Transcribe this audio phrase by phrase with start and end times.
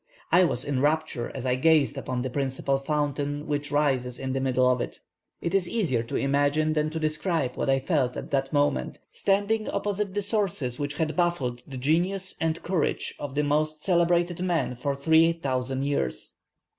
[0.31, 4.39] I was in rapture as I gazed upon the principal fountain which rises in the
[4.39, 4.99] middle of it.
[5.41, 9.69] It is easier to imagine than to describe what I felt at that moment, standing
[9.69, 14.73] opposite the sources which had baffled the genius and courage of the most celebrated men
[14.73, 16.33] for three thousand years."